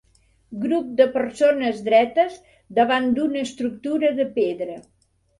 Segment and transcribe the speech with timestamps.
[0.61, 2.39] Grup de persones dretes
[2.79, 4.79] davant d'una estructura de pedra.